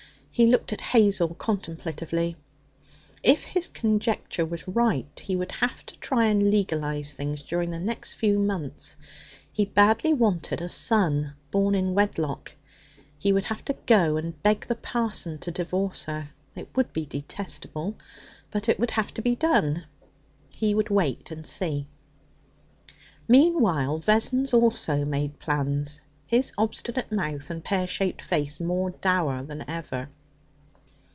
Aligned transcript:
He 0.33 0.47
looked 0.47 0.73
at 0.73 0.81
Hazel 0.81 1.35
contemplatively. 1.35 2.35
If 3.21 3.43
his 3.43 3.67
conjecture 3.67 4.45
was 4.45 4.67
right, 4.67 5.21
he 5.23 5.35
would 5.35 5.51
have 5.51 5.85
to 5.85 5.95
try 5.97 6.27
and 6.27 6.49
legalize 6.49 7.13
things 7.13 7.43
during 7.43 7.69
the 7.69 7.81
next 7.81 8.13
few 8.13 8.39
months. 8.39 8.95
He 9.51 9.65
badly 9.65 10.13
wanted 10.13 10.59
a 10.61 10.69
son 10.69 11.33
born 11.51 11.75
in 11.75 11.93
wedlock. 11.93 12.53
He 13.19 13.31
would 13.33 13.43
have 13.43 13.63
to 13.65 13.75
go 13.85 14.15
and 14.17 14.41
beg 14.41 14.67
the 14.67 14.75
parson 14.75 15.37
to 15.39 15.51
divorce 15.51 16.05
her. 16.05 16.29
It 16.55 16.69
would 16.75 16.91
be 16.93 17.05
detestable, 17.05 17.97
but 18.49 18.67
it 18.69 18.79
would 18.79 18.91
have 18.91 19.13
to 19.15 19.21
be 19.21 19.35
done. 19.35 19.85
He 20.49 20.73
would 20.73 20.89
wait 20.89 21.29
and 21.29 21.45
see. 21.45 21.87
Meanwhile, 23.27 23.99
Vessons 23.99 24.53
also 24.53 25.05
made 25.05 25.39
plans, 25.39 26.01
his 26.25 26.51
obstinate 26.57 27.11
mouth 27.11 27.49
and 27.51 27.63
pear 27.63 27.85
shaped 27.85 28.23
face 28.23 28.59
more 28.59 28.89
dour 28.91 29.43
than 29.43 29.69
ever. 29.69 30.09